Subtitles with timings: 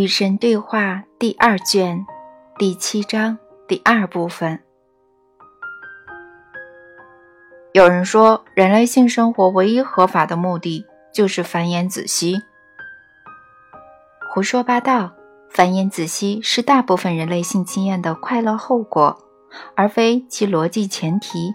[0.00, 2.06] 与神对话第二卷
[2.58, 3.36] 第七章
[3.68, 4.58] 第二部分。
[7.74, 12.40] 有人说，人类性生活唯一合法的目的就是繁衍子息。
[14.32, 15.12] 胡说八道！
[15.50, 19.18] 繁衍子息是大部分人类性经验的快乐后果，
[19.74, 21.52] 而非其逻辑前提。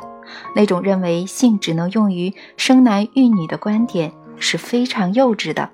[0.55, 5.71] 那种认为性只能用于生男育女的观点是非常幼稚的。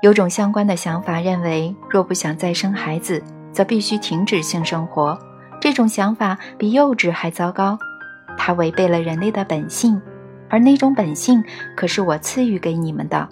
[0.00, 5.18] 有种相关的想法认为，若不想再生孩子，则必须停止性生活。
[5.60, 7.76] 这种想法比幼稚还糟糕，
[8.36, 10.00] 它违背了人类的本性，
[10.48, 11.42] 而那种本性
[11.76, 13.28] 可是我赐予给你们的。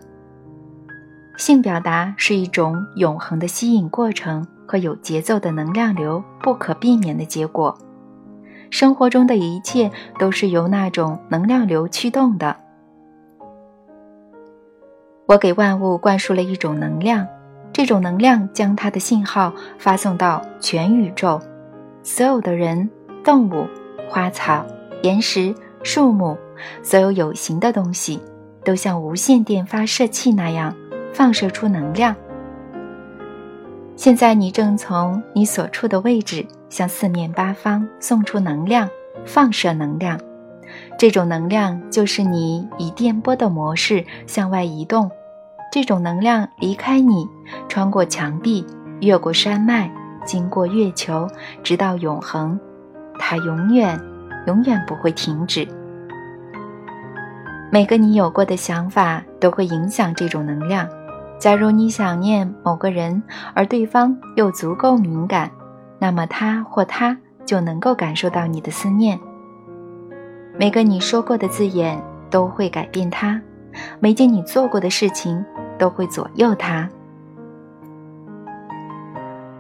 [1.36, 7.78] 性表达是一种永恒的吸引过程和有节奏的能量流，不可避免的结果。
[8.70, 12.56] 生活中的一切都是由那种能量流驱动的。
[15.26, 17.26] 我给万物灌输了一种能量，
[17.72, 21.40] 这种能量将它的信号发送到全宇宙，
[22.04, 22.88] 所有的人、
[23.24, 23.66] 动物、
[24.08, 24.64] 花草、
[25.02, 25.52] 岩石、
[25.82, 26.38] 树木，
[26.80, 28.20] 所有有形的东西，
[28.64, 30.72] 都像无线电发射器那样
[31.12, 32.14] 放射出能量。
[33.96, 38.88] 现在你正从你所处的位置向四面八方送出能量，
[39.24, 40.20] 放射能量。
[40.98, 45.10] 这种能量就是你以电波的模式向外移动，
[45.70, 47.28] 这种能量离开你，
[47.68, 48.64] 穿过墙壁，
[49.00, 49.90] 越过山脉，
[50.24, 51.28] 经过月球，
[51.62, 52.58] 直到永恒，
[53.18, 54.00] 它永远、
[54.46, 55.68] 永远不会停止。
[57.70, 60.88] 每个你有过的想法都会影响这种能量。
[61.38, 65.50] 假如你想念某个人，而对方又足够敏感，
[65.98, 69.20] 那么他或她就能够感受到你的思念。
[70.58, 73.38] 每个你说过的字眼都会改变它，
[74.00, 75.44] 每件你做过的事情
[75.78, 76.88] 都会左右它。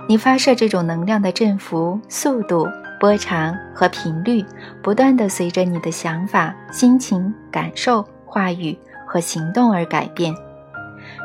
[0.08, 2.66] 你发射这种能量的振幅、速度、
[2.98, 4.42] 波长和频率，
[4.82, 10.34] 不断的随着你的想法、心情、感受、话语和行动而改变。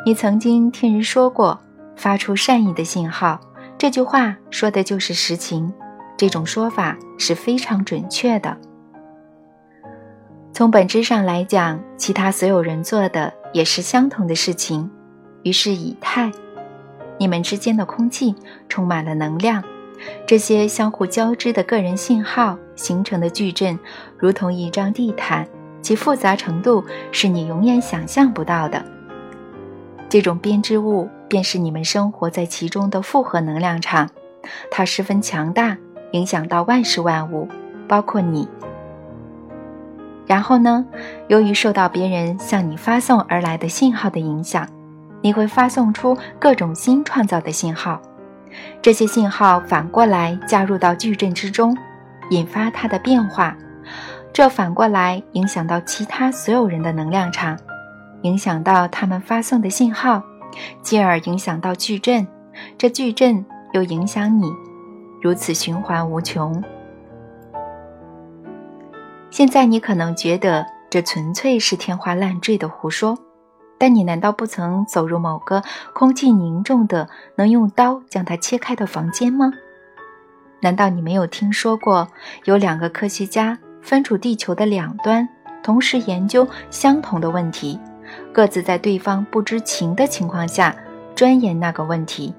[0.05, 1.57] 你曾经听人说过
[1.95, 3.39] “发出善意的信号”，
[3.77, 5.71] 这句话说的就是实情。
[6.17, 8.57] 这种说法是非常准确的。
[10.61, 14.88] 从本质上来讲，其他所有人做的也是相同的事情。
[15.41, 16.31] 于是，以太，
[17.17, 18.35] 你们之间的空气
[18.69, 19.63] 充满了能量，
[20.27, 23.79] 这些相互交织的个人信号形成的矩阵，
[24.19, 25.47] 如同一张地毯，
[25.81, 28.85] 其复杂程度是你永远想象不到的。
[30.09, 34.07] 这种编织物便是你们生活在其中的复合能量场，
[34.69, 35.75] 它十分强大，
[36.11, 37.47] 影响到万事万物，
[37.88, 38.47] 包括你。
[40.31, 40.85] 然后呢？
[41.27, 44.65] 由于受到别人向你发送而来的信号的影响，
[45.19, 48.01] 你会发送出各种新创造的信号。
[48.81, 51.77] 这些信号反过来加入到矩阵之中，
[52.29, 53.57] 引发它的变化。
[54.31, 57.59] 这反过来影响到其他所有人的能量场，
[58.21, 60.23] 影响到他们发送的信号，
[60.81, 62.25] 进而影响到矩阵。
[62.77, 64.49] 这矩阵又影响你，
[65.21, 66.63] 如此循环无穷。
[69.31, 73.17] 现在你可能觉得这纯粹是天花乱坠的胡说，
[73.77, 79.53] 但你难道不曾走入某个空气凝重的、能用刀将它切开的房间吗？
[80.59, 82.09] 难道你没有听说过
[82.43, 85.27] 有两个科学家分处地球的两端，
[85.63, 87.79] 同时研究相同的问题，
[88.33, 90.75] 各自在对方不知情的情况下
[91.15, 92.35] 钻研那个问题，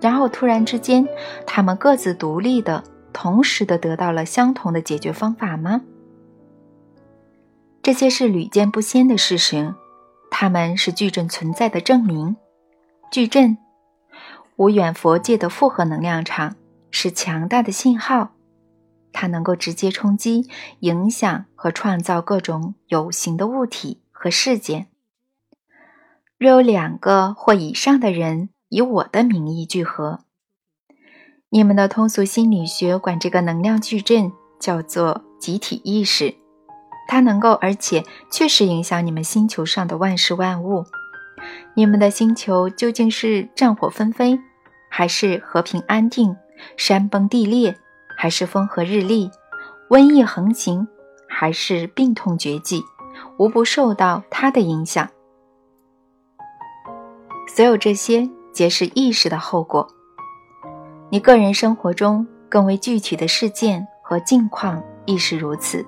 [0.00, 1.06] 然后突然之间，
[1.46, 5.82] 他们各自独立的、同时的得到了相同的解决方法吗？
[7.84, 9.74] 这些是屡见不鲜的事实，
[10.30, 12.34] 它们是矩阵存在的证明。
[13.12, 13.58] 矩阵，
[14.56, 16.56] 无远佛界的复合能量场
[16.90, 18.30] 是强大的信号，
[19.12, 20.48] 它能够直接冲击、
[20.80, 24.86] 影响和创造各种有形的物体和事件。
[26.38, 30.20] 若有两个或以上的人以我的名义聚合，
[31.50, 36.36] 你们的通俗心理学管这个能量矩阵叫做集体意识。
[37.06, 40.84] 它能够，而且确实影响你们星球上的万事万物。
[41.74, 44.38] 你们的星球究竟是战火纷飞，
[44.90, 46.36] 还是和平安定？
[46.76, 47.76] 山崩地裂，
[48.16, 49.30] 还是风和日丽？
[49.90, 50.86] 瘟疫横行，
[51.28, 52.82] 还是病痛绝迹？
[53.38, 55.08] 无不受到它的影响。
[57.48, 59.86] 所有这些皆是意识的后果。
[61.10, 65.84] 你个人生活中更为具体的事件和境况亦是如此。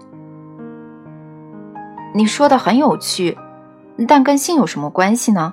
[2.16, 3.36] 你说的很有趣，
[4.08, 5.52] 但跟性有什么关系呢？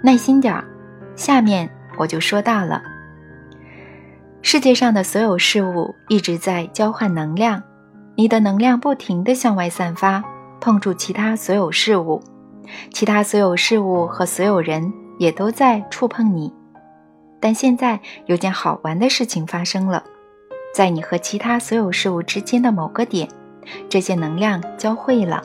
[0.00, 0.64] 耐心点儿，
[1.16, 1.68] 下面
[1.98, 2.80] 我就说到了，
[4.40, 7.60] 世界上的所有事物一直在交换能量，
[8.14, 10.22] 你的能量不停地向外散发，
[10.60, 12.22] 碰触其他所有事物，
[12.92, 16.54] 其他所有事物和所有人也都在触碰你。
[17.40, 20.04] 但现在有件好玩的事情发生了，
[20.72, 23.28] 在你和其他所有事物之间的某个点，
[23.88, 25.42] 这些能量交汇了。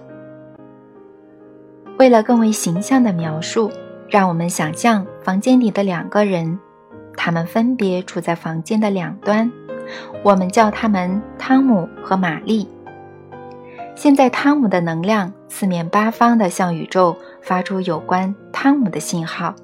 [1.97, 3.71] 为了更为形象的描述。
[4.11, 6.59] 让我们想象房间里的两个人，
[7.15, 9.49] 他们分别处在房间的两端，
[10.21, 12.67] 我们叫他们汤姆和玛丽。
[13.95, 19.55] 现在，汤姆的能量四面八方地向宇宙发出有关汤姆的信号，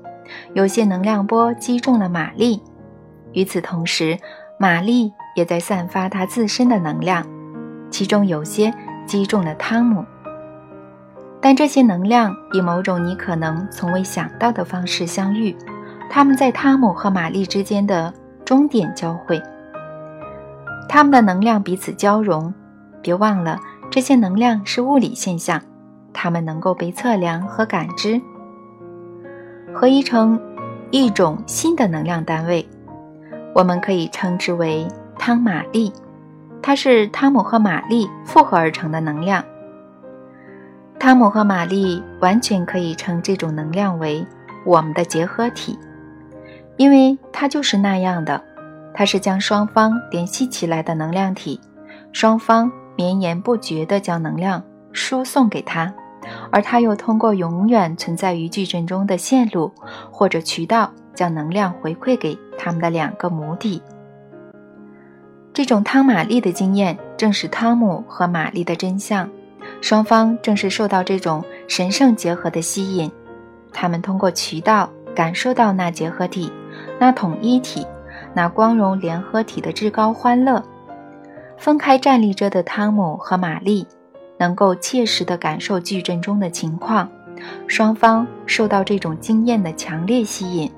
[0.54, 2.62] 有些能量波击中了玛丽。
[3.34, 4.18] 与此同时，
[4.58, 7.28] 玛丽也在散发她自身的能量，
[7.90, 8.74] 其中有些
[9.06, 10.06] 击中了汤姆。
[11.40, 15.56] 但这些能量以某种你可能从未想到的方式相遇，
[16.10, 18.14] 他们在汤姆和玛丽之间的
[18.44, 19.42] 终点交汇。
[20.90, 22.54] 他们的能量彼此交融。
[23.00, 23.60] 别忘了，
[23.90, 25.62] 这些能量是物理现象，
[26.12, 28.20] 它们能够被测量和感知，
[29.74, 30.38] 合一成
[30.92, 32.68] 一种新的能量单位。
[33.54, 34.88] 我们可以称之为
[35.18, 35.94] 汤玛丽，
[36.62, 39.44] 它是汤姆和玛丽复合而成的能量。
[41.00, 44.26] 汤姆和玛丽完全可以称这种能量为
[44.66, 45.78] 我们的结合体，
[46.76, 48.44] 因为它就是那样的。
[48.94, 51.62] 它是将双方联系起来的能量体，
[52.12, 55.94] 双方绵延不绝地将能量输送给他，
[56.52, 59.72] 而他又通过永远存在于矩阵中的线路
[60.12, 63.84] 或者渠道将能量回馈给他们的两个母体。
[65.58, 69.28] 这种汤玛丽的经验正是汤姆和玛丽的真相。
[69.82, 73.12] 双方正是受到这种神圣结合的吸引，
[73.74, 76.54] 他们通过渠道感受到那结合体、
[77.00, 77.84] 那统一体、
[78.36, 80.64] 那光荣联合体的至高欢乐。
[81.58, 83.88] 分开站立着的汤姆和玛丽
[84.38, 87.10] 能够切实地感受矩阵中的情况，
[87.66, 90.72] 双方受到这种经验的强烈吸引，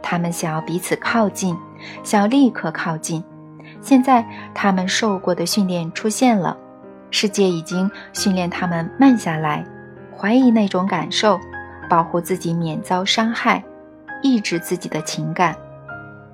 [0.00, 1.54] 他们想要彼此靠近，
[2.02, 3.22] 想要立刻靠近。
[3.84, 6.56] 现在，他们受过的训练出现了。
[7.10, 9.62] 世界已经训练他们慢下来，
[10.16, 11.38] 怀疑那种感受，
[11.88, 13.62] 保护自己免遭伤害，
[14.22, 15.54] 抑制自己的情感。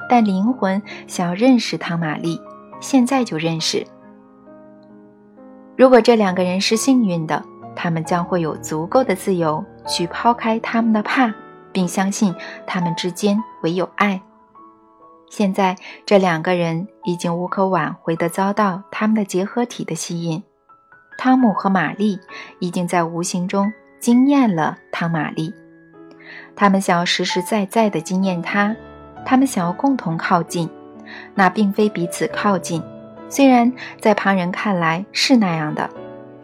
[0.08, 2.40] 但灵魂想要认识汤玛丽，
[2.80, 3.84] 现在就认识。
[5.76, 7.42] 如果这两个人是幸运的，
[7.74, 11.34] 他们将会有足够的自由去抛开他们的怕，
[11.72, 12.32] 并相信
[12.64, 14.22] 他们之间唯有爱。
[15.30, 20.42] 现在，这两个人已经无可挽回地遭到他们的结合体的吸引。
[21.16, 22.18] 汤姆和玛丽
[22.58, 25.54] 已经在无形中惊艳了汤玛丽，
[26.56, 28.74] 他们想要实实在在地惊艳他，
[29.24, 30.68] 他们想要共同靠近，
[31.36, 32.82] 那并非彼此靠近，
[33.28, 35.88] 虽然在旁人看来是那样的，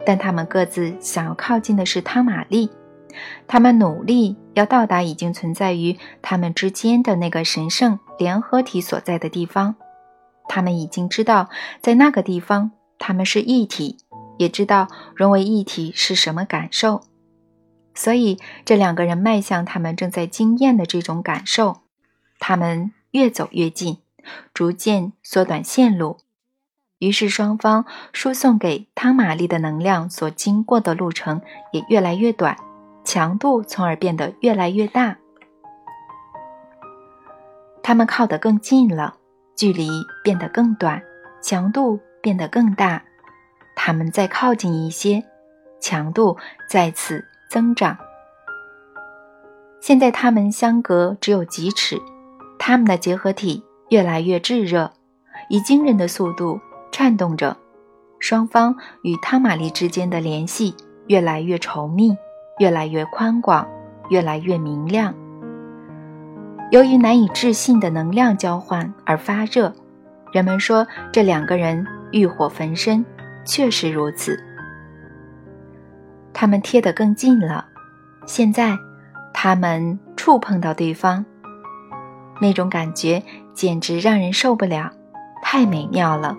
[0.05, 2.69] 但他们各自想要靠近的是汤玛丽，
[3.47, 9.75] 他们努力要到达已经存在于他们之间的那个神圣联合体所在的地方，
[10.47, 11.49] 他们已经知道
[11.81, 13.97] 在那个地方他们是一体。
[14.39, 17.01] 也知道融为一体是什么感受，
[17.95, 21.81] 所以这两个人迈向他们正在经验的这种感受，
[22.37, 23.97] 他们越走越近，
[24.53, 26.17] 逐渐缩短线路，
[26.99, 32.55] 于是双方输送给汤玛丽的能量所经过的路程也越来越短，
[33.03, 35.17] 强度从而变得越来越大。
[37.87, 39.15] 他们靠得更近了，
[39.55, 39.87] 距离
[40.21, 41.01] 变得更短，
[41.41, 43.01] 强度变得更大。
[43.77, 45.23] 他们再靠近一些，
[45.79, 46.35] 强度
[46.69, 47.97] 再次增长。
[49.79, 51.97] 现在他们相隔只有几尺，
[52.59, 54.91] 他们的结合体越来越炙热，
[55.47, 56.59] 以惊人的速度
[56.91, 57.55] 颤动着。
[58.19, 60.75] 双方与汤玛丽之间的联系
[61.07, 62.17] 越来越稠密，
[62.59, 63.65] 越来越宽广，
[64.09, 65.15] 越来越明亮。
[66.69, 69.73] 由于难以置信的能量交换而发热，
[70.33, 73.05] 人们说这两个人欲火焚身。
[73.45, 74.37] 确实如此，
[76.33, 77.65] 他们贴得更近了。
[78.25, 78.77] 现在，
[79.33, 81.23] 他们触碰到对方，
[82.41, 84.91] 那种感觉简直让人受不了，
[85.41, 86.35] 太美妙了。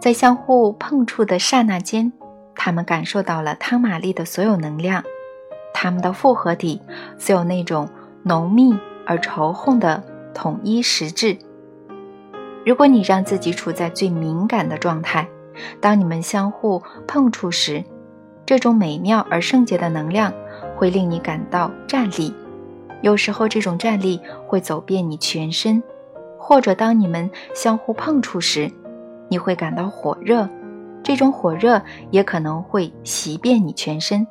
[0.00, 2.10] 在相互碰触的刹那间，
[2.54, 5.04] 他们感受到了汤玛丽的所有能量，
[5.74, 6.80] 他们的复合体
[7.18, 7.86] 虽有那种
[8.22, 8.74] 浓密
[9.06, 10.02] 而仇恨的
[10.34, 11.36] 统一实质。
[12.64, 15.28] 如果你让自己处在最敏感的状态，
[15.80, 17.82] 当你们相互碰触时，
[18.46, 20.32] 这种美妙而圣洁的能量
[20.76, 22.32] 会令你感到站立，
[23.00, 25.82] 有时候这种站立会走遍你全身，
[26.38, 28.70] 或者当你们相互碰触时，
[29.28, 30.48] 你会感到火热。
[31.02, 31.82] 这种火热
[32.12, 34.24] 也可能会袭遍你全身，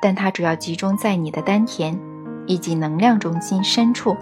[0.00, 1.98] 但它主要集中在你的丹田
[2.46, 4.16] 以及能量中心深处。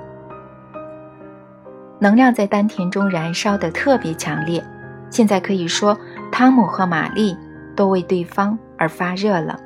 [1.98, 4.62] 能量在丹田中燃烧的特别强烈。
[5.10, 5.96] 现在可以说，
[6.32, 7.36] 汤姆和玛丽
[7.76, 9.56] 都为对方而发热了。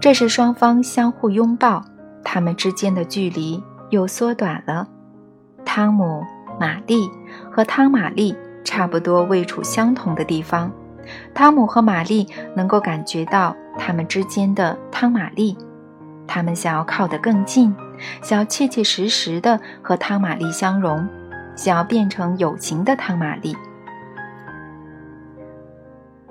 [0.00, 1.84] 这是双方相互拥抱，
[2.24, 4.88] 他们之间的距离又缩短了。
[5.64, 6.24] 汤姆、
[6.58, 7.08] 玛丽
[7.52, 8.34] 和汤玛丽
[8.64, 10.72] 差不多位处相同的地方。
[11.32, 15.56] 汤姆和玛丽能够感觉到他们之间的汤玛丽，
[16.32, 17.74] 他们想要靠得更近，
[18.22, 21.04] 想要切切实实的和汤玛丽相融。
[21.56, 23.54] 想要变成有形的汤玛丽，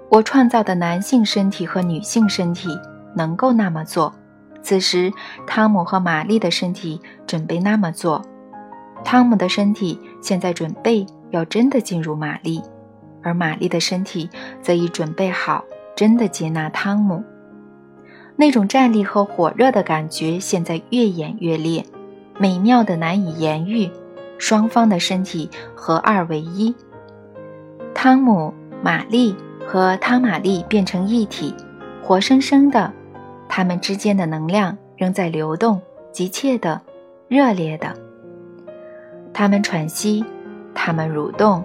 [0.09, 2.69] 我创造的男性身体和女性身体
[3.13, 4.11] 能够那么做。
[4.63, 5.11] 此时，
[5.45, 8.25] 汤姆和玛丽的身体准备那么做。
[9.03, 12.59] 汤姆的身体现在准备要真的进入玛丽，
[13.21, 14.27] 而玛丽的身体
[14.63, 15.63] 则已准备好
[15.95, 17.23] 真的接纳汤姆。
[18.39, 21.83] 那种站立和火热的感觉现在越演越烈，
[22.37, 23.91] 美妙的难以言喻。
[24.37, 26.73] 双方的身体合二为一，
[27.93, 29.35] 汤姆、玛丽
[29.67, 31.53] 和汤玛丽变成一体，
[32.01, 32.93] 活生生的，
[33.49, 35.81] 他们之间的能量仍在流动，
[36.13, 36.79] 急切的、
[37.27, 37.93] 热烈的。
[39.33, 40.23] 他们喘息，
[40.73, 41.61] 他们蠕动，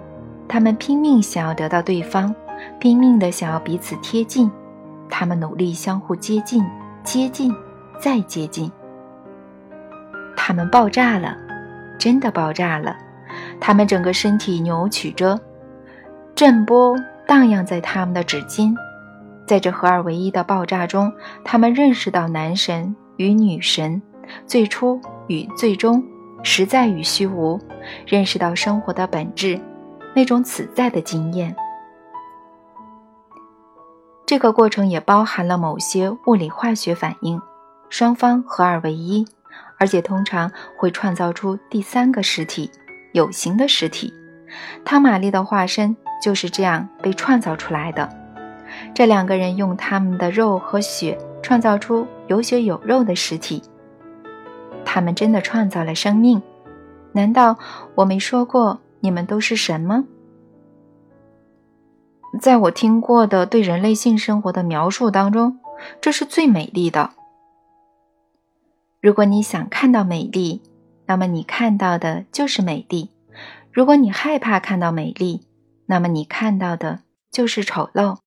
[0.49, 2.35] 他们拼命想要得到对方，
[2.81, 4.51] 拼命的想要彼此贴近，
[5.09, 6.63] 他们努力相互接近、
[7.03, 7.53] 接近、
[7.99, 8.71] 再接近。
[10.35, 11.37] 他们爆炸了。
[11.97, 12.97] 真的爆炸了，
[13.59, 15.39] 他们整个身体扭曲着，
[16.35, 16.93] 震波
[17.25, 18.75] 荡漾在他们的指尖。
[19.47, 21.11] 在这合二为一的爆炸中，
[21.45, 24.01] 他们认识到男神与女神，
[24.45, 26.03] 最初与最终，
[26.43, 27.59] 实在与虚无，
[28.05, 29.59] 认识到生活的本质，
[30.13, 31.55] 那种此在的经验。
[34.25, 37.41] 这个过程也包含了某些物理化学反应，
[37.89, 39.25] 双方合二为一。
[39.77, 42.71] 而且通常会创造出第三个实体，
[43.11, 44.13] 有形的实体。
[44.85, 48.09] 汤玛丽的化身就是这样被创造出来的。
[48.93, 53.61] 这两个人用他们的肉和血创造出有血有肉的实体。
[54.85, 56.41] 他们真的创造了生命。
[57.11, 57.57] 难道
[57.95, 60.05] 我没说过你们都是神吗？
[62.39, 65.59] 在我听过的对人类性生活的描述当中，
[66.01, 67.11] 这是最美丽的。
[69.01, 70.61] 如果你想看到美丽，
[71.05, 73.09] 那么你看到的就是美丽；
[73.71, 75.45] 如果你害怕看到美丽，
[75.85, 77.01] 那么你看到的
[77.31, 78.17] 就是丑陋。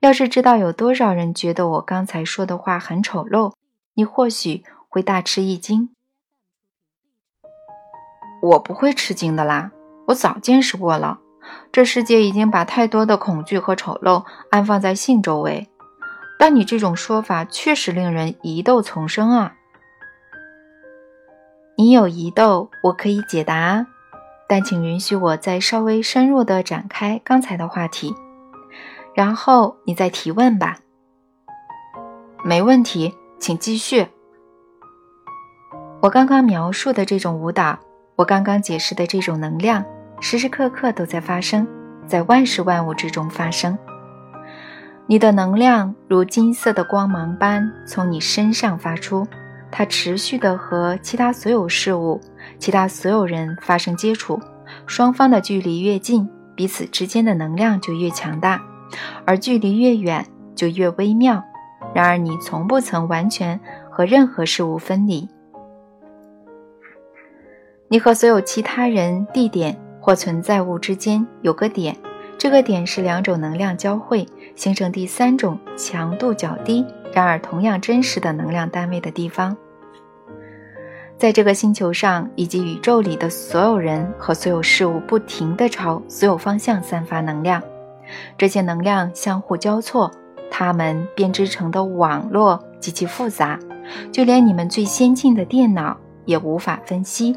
[0.00, 3.54] 要是知道有多少人觉得我刚才说的话很丑陋，
[3.94, 5.88] 你或许会大吃一惊。
[8.42, 9.72] 我不会吃惊的啦，
[10.08, 11.20] 我早见识过了。
[11.74, 15.68] 这世界已经把太多的恐惧和丑陋安放在性周围，
[16.38, 19.56] 但你这种说法确实令人疑窦丛生啊。
[21.76, 23.88] 你有疑窦，我可以解答，
[24.48, 28.14] 但请允许我再稍微深入的展开刚才的话题，
[29.12, 30.78] 然后你再提问吧。
[32.44, 34.06] 没问题，请继续。
[36.02, 37.76] 我刚刚描述的这种舞蹈，
[38.14, 39.84] 我刚刚解释的这种能量，
[40.26, 41.68] 时时刻刻都在发生，
[42.06, 43.76] 在万事万物之中发生。
[45.06, 49.26] 你的能量如金色的光芒般从你身上发出。
[49.70, 52.18] 它持续的和其他所有事物、
[52.58, 54.40] 其他所有人发生接触，
[54.86, 58.62] 双方的距离越近，彼此之间的能量就越强大，
[59.26, 61.44] 而距离越远就越微妙。
[61.94, 65.28] 然而，你从不曾完全和任何事物分离。
[67.88, 71.96] 你和所有其他人、地点或存在物之间有个点，
[72.36, 79.56] 这个点是两种能量交汇，形成第三种强度较低，然而同样真实的能量单位的地方。
[81.16, 87.62] 在这个星球上以及宇宙里的所有人和所有事物，不停地朝所有方向散发能量，
[88.36, 90.10] 这些能量相互交错，
[90.50, 93.58] 它们编织成的网络极其复杂，
[94.12, 95.96] 就连你们最先进的电脑
[96.26, 97.34] 也无法分析。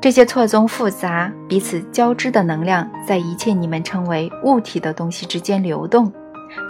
[0.00, 6.10] 这些错综复杂、彼此交织的能量，在一切你们称为物体的东西之间流动。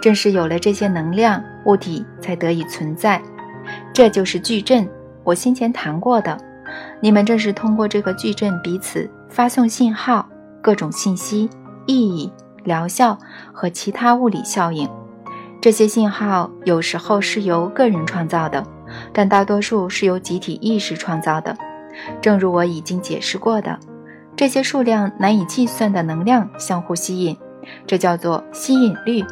[0.01, 3.21] 正是有了这些能量，物体才得以存在。
[3.93, 4.87] 这就是矩阵。
[5.23, 6.37] 我先前谈过的，
[6.99, 10.27] 你们正是通过这个矩阵彼此发送信号、
[10.61, 11.49] 各种信息、
[11.85, 12.31] 意义、
[12.65, 13.17] 疗效
[13.53, 14.89] 和其他物理效应。
[15.61, 18.61] 这些信号有时候是由个人创造的，
[19.13, 21.55] 但大多数是由集体意识创造的。
[22.21, 23.79] 正如我已经解释过的，
[24.35, 27.37] 这些数量难以计算的能量相互吸引，
[27.85, 29.23] 这叫做吸引律。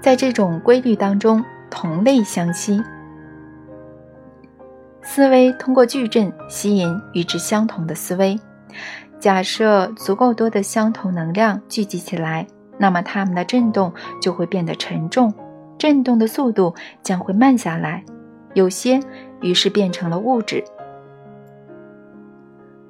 [0.00, 2.82] 在这种规律当中，同类相吸。
[5.02, 8.38] 思维通过矩阵吸引与之相同的思维。
[9.18, 12.46] 假设足够多的相同能量聚集起来，
[12.78, 13.92] 那么它们的振动
[14.22, 15.34] 就会变得沉重，
[15.76, 18.02] 振动的速度将会慢下来，
[18.54, 19.00] 有些
[19.42, 20.64] 于是变成了物质。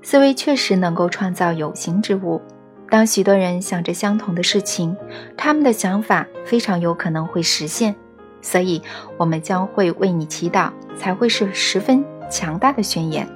[0.03, 2.41] 思维确实能够创造有形之物。
[2.89, 4.97] 当许多人想着相同的事情，
[5.37, 7.95] 他们的想法非常有可能会实现。
[8.43, 8.83] 所以，
[9.19, 13.29] 我们将会为你祈祷，才会是十分强大的宣言。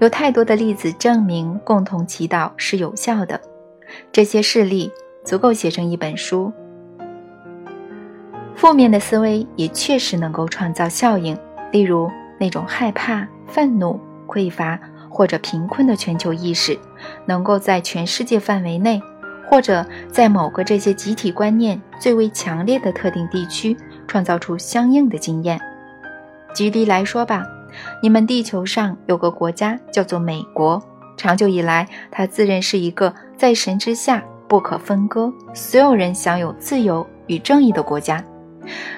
[0.00, 3.40] 有太多的例子证明共同祈祷是有效的，
[4.12, 4.92] 这些事例
[5.24, 6.52] 足够写成一本书。
[8.54, 11.36] 负面的思维也确实能够创造效应，
[11.72, 13.98] 例如那种害怕、愤怒、
[14.28, 14.78] 匮乏
[15.12, 16.76] 或者贫困的全球意识，
[17.26, 19.00] 能够在全世界范围内，
[19.48, 23.76] 或者在某个这些集体观念最为强烈的特定地区。
[24.08, 25.58] 创造出相应的经验。
[26.54, 27.46] 举例来说吧，
[28.02, 30.82] 你们地球上有个国家叫做美国，
[31.16, 38.22] 长久以来，它自认是一个在神之下不可分割、所有人享有自由与正义的国家。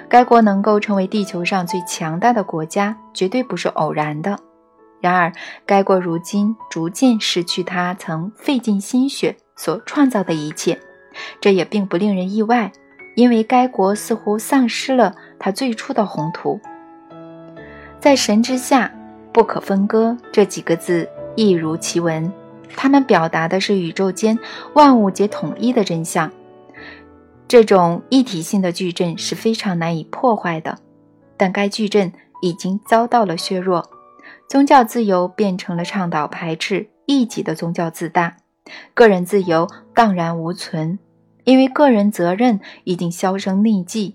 [0.09, 4.37] 该国能够成为地球上最强大的国家，绝对不是偶然的。
[5.05, 5.31] 然而，
[5.67, 10.81] 该国如今逐渐失去他曾费尽心血所创造的一切，
[11.43, 12.73] 这也并不令人意外。
[13.15, 16.59] 因为该国似乎丧失了它最初的宏图，
[18.01, 18.91] 在神之下
[19.31, 21.07] 不可分割这几个字
[21.37, 22.33] 一如其文，
[22.75, 24.39] 它们表达的是宇宙间
[24.73, 26.33] 万物皆统一的真相。
[27.47, 30.79] 这种一体性的矩阵是非常难以破坏的，
[31.37, 33.87] 但该矩阵已经遭到了削弱，
[34.49, 38.37] 宗教自由变成了倡导排斥异己的宗教自大，
[38.95, 40.99] 个人自由荡然无存。
[41.45, 44.15] 因为个人责任已经销声匿迹，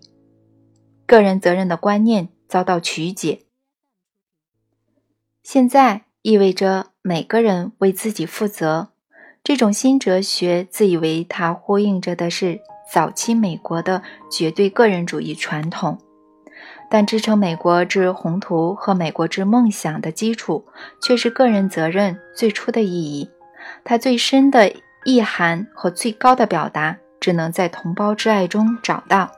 [1.06, 3.42] 个人责任的观念遭到曲解。
[5.44, 8.90] 现在意味着每个人为自己负责。
[9.44, 12.60] 这种新哲学自以为它呼应着的是
[12.92, 16.00] 早期美国的绝对个人主义传统，
[16.90, 20.66] 但支撑美国之宏图和美国之梦想的基础
[21.02, 23.30] 却是个人责任最初的意义。
[23.84, 24.74] 它最深的
[25.06, 26.98] 意涵和最高的表达。
[27.20, 29.30] 只能在同胞之爱中找到。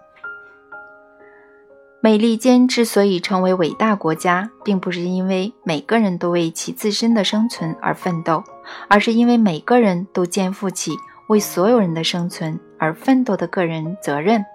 [2.00, 8.44] 美利坚之所以成为伟大国家，并不是因为每个人都为其自身的生存而奋斗，
[8.88, 10.92] 而是因为每个人都肩负起
[11.28, 14.46] 为所有人的生存而奋斗的个人责任。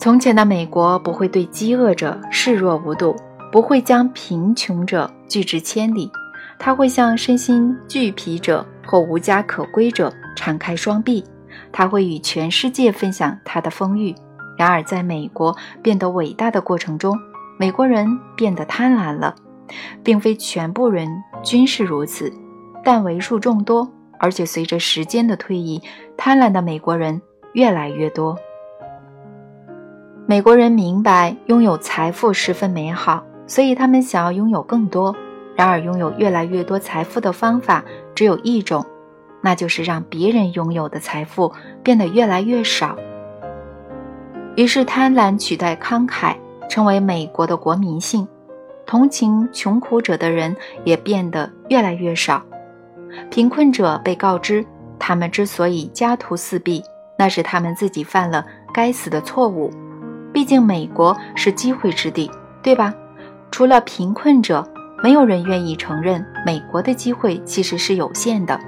[0.00, 3.14] 从前的美国不会对饥饿者视若无睹，
[3.52, 6.10] 不会将贫穷者拒之千里，
[6.58, 11.22] 他会向身心俱疲者或无家可归者敞开双臂。
[11.70, 14.14] 他会与全世界分享他的风裕。
[14.56, 17.14] 然而，在美国变得伟大的过程中，
[17.58, 19.34] 美国人变得贪婪了，
[20.02, 21.08] 并非全部人
[21.42, 22.32] 均是如此，
[22.82, 23.86] 但为数众多。
[24.18, 25.82] 而且，随着时间的推移，
[26.16, 27.20] 贪婪的美国人
[27.52, 28.34] 越来越多。
[30.30, 35.12] 美国人明白拥有财富十分美好，所以他们想要拥有更多。
[35.56, 38.86] 然而，拥有越来越多财富的方法只有一种。
[39.40, 42.96] 那就是让别人拥有的财富变得越来越少。
[44.54, 46.36] 于是，贪婪取代慷慨，
[46.68, 48.24] 成为美国的国民性。
[48.86, 52.40] 同情穷苦者的人也变得越来越少。
[53.32, 54.64] 贫困者被告知，
[54.96, 56.80] 他们之所以家徒四壁，
[57.18, 59.68] 那是他们自己犯了该死的错误。
[60.32, 62.30] 毕竟，美国是机会之地，
[62.62, 62.94] 对吧？
[63.50, 64.66] 除了贫困者，
[65.02, 68.58] 没有人愿意承认美国的机会其实是有限的。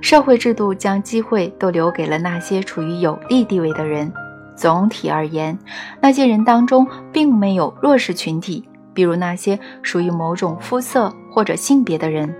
[0.00, 4.12] 社会制度将机会都留给了那些处于有利地位的人。
[4.54, 5.58] 总体而言，
[6.00, 12.34] 那些人当中并没有弱势群体，比如那些属于某种肤色或者性别的人。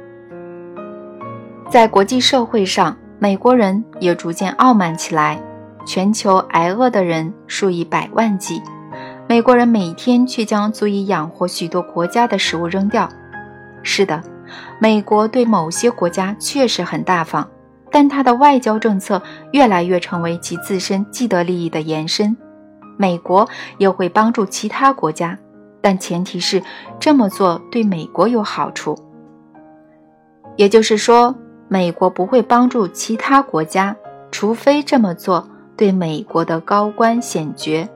[1.69, 5.39] 在国际社会上，美国人也逐渐傲慢起来。
[5.87, 8.61] 全球挨饿的人数以百万计，
[9.27, 13.09] 美国人每天却将足以养活许多国家的食物扔掉。
[13.83, 14.23] 是的。
[14.79, 17.49] 美国对某些国家确实很大方，
[17.91, 19.21] 但它的外交政策
[19.51, 22.37] 越来越成为其自身既得利益的延伸。
[22.97, 25.37] 美国也会帮助其他国家，
[25.81, 26.63] 但前提是
[27.01, 28.97] 这么做对美国有好处。
[30.55, 31.35] 也就是说，
[31.67, 33.97] 美国不会帮助其他国家，
[34.31, 37.89] 除非这么做对美国的高官显爵、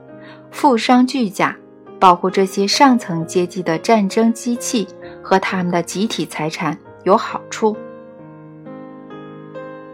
[0.51, 1.55] 富商巨贾，
[1.99, 4.87] 保护这些上层阶级的战争机器
[5.23, 7.75] 和他们的集体财产有好处。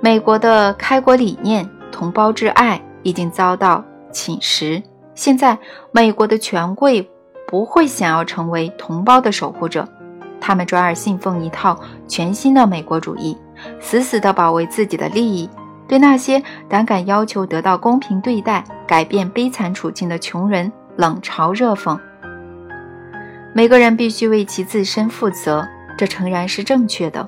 [0.01, 4.81] 美国的开国理念“同胞之爱”已经遭到侵蚀。
[5.15, 5.57] 现在，
[5.91, 7.09] 美国的权贵
[7.47, 9.87] 不会想要成为同胞的守护者，
[10.39, 13.35] 他们转而信奉一套全新的美国主义，
[13.79, 15.49] 死死地保卫自己的利益。
[15.87, 21.97] 对那些胆敢要求得到公平对待、改变悲惨处境的穷人冷嘲热讽。
[23.53, 27.27] 每个人必须为其自身负责，这诚然是正确的。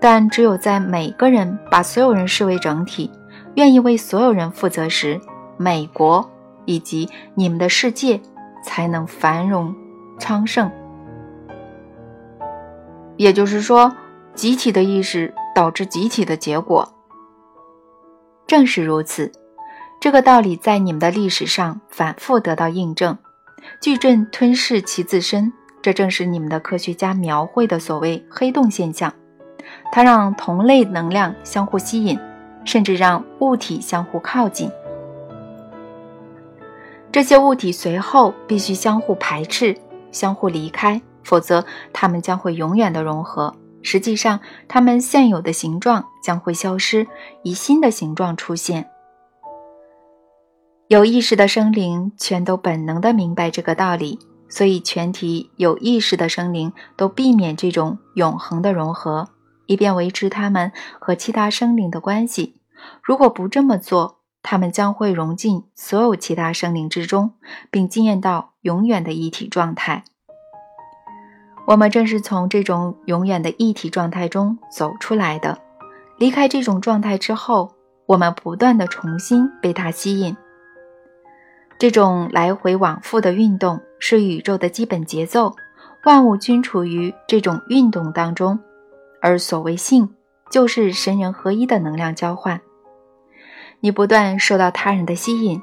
[0.00, 3.10] 但只有在每个人把所有人视为整体，
[3.54, 5.20] 愿意为所有人负责时，
[5.56, 6.28] 美国
[6.64, 8.20] 以及你们的世界
[8.64, 9.72] 才能繁荣
[10.18, 10.68] 昌盛。
[13.16, 13.92] 也就是说，
[14.34, 16.92] 集体的意识导致集体的结果。
[18.46, 19.32] 正是如此，
[20.00, 23.16] 这个道理在你们的历史上反复得到印证。
[23.80, 29.12] 矩阵吞噬其自身，这正是你们的科学家描绘的所谓黑洞现象。
[29.90, 32.18] 它让同类能量相互吸引，
[32.64, 34.70] 甚至让物体相互靠近。
[37.10, 39.76] 这些物体随后必须相互排斥、
[40.10, 43.54] 相互离开，否则它们将会永远的融合。
[43.82, 47.06] 实际上，它们现有的形状将会消失，
[47.42, 48.88] 以新的形状出现。
[50.88, 54.18] 有意识的生灵全都本能的明白这个道理，
[54.48, 59.28] 所以全体有意识的生灵都避免这种永恒的融合。
[59.66, 62.60] 以便维持他们和其他生灵的关系。
[63.02, 67.34] 如果不这么做，他们将会融进所有其他生灵之中，
[67.70, 70.04] 并惊艳到永远的一体状态。
[71.64, 75.58] 我们正是从这种永远的一体状态中走出来的。
[76.18, 77.72] 离开这种状态之后，
[78.06, 80.36] 我们不断的重新被它吸引。
[81.78, 85.54] 这种来回往复的运动是宇宙的基本节奏，
[86.04, 88.58] 万物均处于这种运动当中。
[89.20, 90.08] 而所谓性，
[90.50, 92.60] 就是神人合一的能量交换。
[93.80, 95.60] 你不断受到他人的吸引，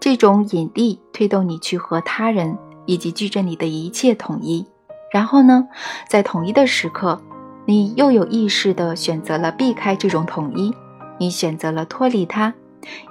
[0.00, 4.66] 这种引力推动你去和他人以及矩阵里的一切统一。
[5.14, 5.68] 然后呢，
[6.08, 7.22] 在统一的时刻，
[7.66, 10.74] 你又有意识地选择了避开这种统一，
[11.20, 12.52] 你选择了脱离它，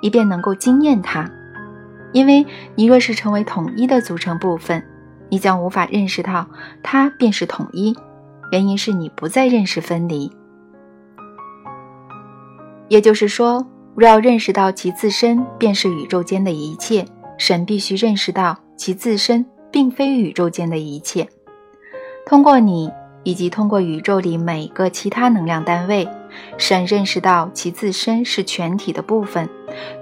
[0.02, 1.32] 以便能够惊艳它。
[2.12, 4.84] 因为你若是成为统一的组成部分，
[5.30, 6.46] 你将无法认识到
[6.84, 7.96] 它便是统一。
[8.52, 10.30] 原因是你不再认识分离，
[12.90, 17.06] 也就是说，若要认识到其自身便是宇宙间的一切，
[17.38, 21.26] 神必须认识到其自身并非宇宙间的一切。
[22.26, 22.92] 通过你
[23.24, 26.08] 以及通过宇宙里每个其他能量单位，
[26.58, 29.48] 神认识到其自身是全体的部分，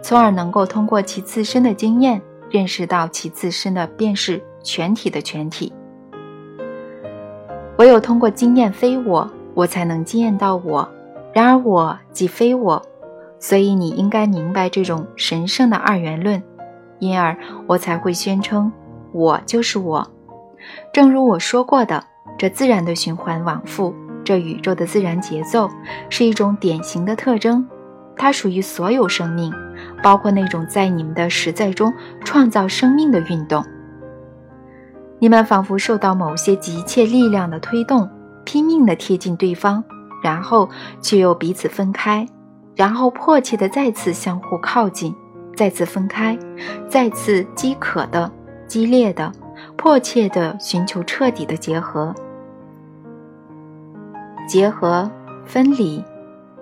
[0.01, 5.73] 从而能够通过其自身的经验认识到其自身的便是全体的全体。
[7.77, 10.87] 唯有通过经验非我，我才能经验到我。
[11.33, 12.81] 然而我即非我，
[13.39, 16.41] 所以你应该明白这种神圣的二元论。
[16.99, 18.71] 因而，我才会宣称
[19.11, 20.07] 我就是我。
[20.93, 22.03] 正如我说过的，
[22.37, 25.69] 这自然的循环往复，这宇宙的自然节奏，
[26.09, 27.67] 是一种典型的特征。
[28.17, 29.53] 它属于所有生命，
[30.03, 31.91] 包括那种在你们的实在中
[32.23, 33.63] 创造生命的运动。
[35.17, 38.09] 你们仿佛受到某些急切力量的推动，
[38.43, 39.83] 拼命地贴近对方，
[40.23, 42.27] 然后却又彼此分开，
[42.75, 45.15] 然后迫切地再次相互靠近，
[45.55, 46.37] 再次分开，
[46.87, 48.31] 再次饥渴的、
[48.67, 49.31] 激烈的、
[49.81, 52.13] 迫切地寻求彻底的结合。
[54.47, 55.09] 结合、
[55.43, 56.03] 分离、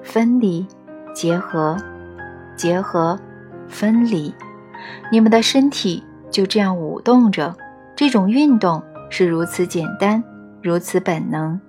[0.01, 0.65] 分离、
[1.13, 1.75] 结合、
[2.55, 3.19] 结合、
[3.67, 4.34] 分离，
[5.12, 6.01] 你们的身体
[6.32, 7.53] 就这样舞动着。
[7.93, 10.23] 这种运动是如此简单，
[10.63, 11.60] 如此本能，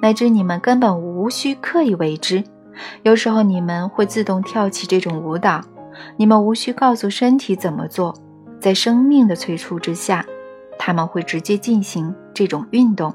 [0.00, 2.44] 乃至你们根本无需刻意为之。
[3.02, 5.60] 有时候你们会自动跳起这种舞蹈，
[6.16, 8.14] 你们无需告诉身体怎么做，
[8.60, 10.24] 在生命的催促之下，
[10.84, 13.14] 他们会直接进行这种运动。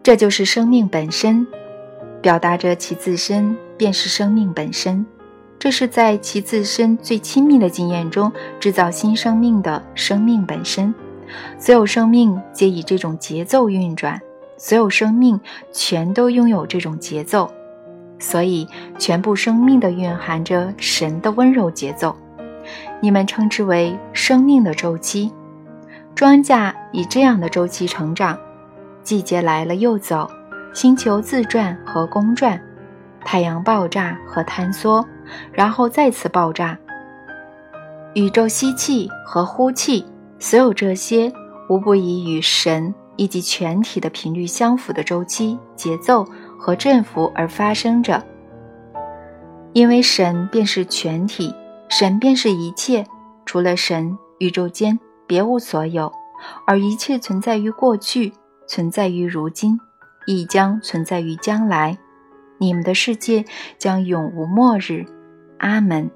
[0.00, 1.44] 这就是生命本身，
[2.22, 5.04] 表达着其自身便是生命本身。
[5.58, 10.94] 这是在其自身最亲密的经验中制造新生命的生命本身。
[11.58, 14.20] 所有生命皆以这种节奏运转，
[14.56, 15.40] 所有生命
[15.72, 17.50] 全都拥有这种节奏，
[18.20, 18.68] 所以
[19.00, 22.16] 全部生命的蕴含着神的温柔节奏。
[23.04, 25.30] 你们称之为生命的周期。
[26.14, 28.38] 庄稼以这样的周期成长，
[29.02, 30.26] 季节来了又走，
[30.72, 32.58] 星球自转和公转，
[33.22, 35.06] 太阳爆炸和坍缩。
[35.52, 36.78] 然后再次爆炸。
[38.14, 40.06] 宇宙吸气和呼气，
[40.38, 41.30] 所有这些
[41.68, 46.26] 无不以与神以及全体的频率相符的周期、节奏
[46.58, 48.24] 和振幅而发生着。
[49.74, 51.54] 因为神便是全体，
[51.88, 53.06] 神便是一切，
[53.46, 56.12] 除了神，宇宙间别无所有，
[56.66, 58.32] 而一切存在于过去，
[58.66, 59.78] 存在于如今，
[60.26, 61.96] 亦将存在于将来。
[62.58, 63.44] 你们的世界
[63.78, 65.04] 将永无末日。
[65.58, 66.10] 阿门。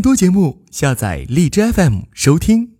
[0.00, 2.70] 多节目，下载荔枝 FM 收听。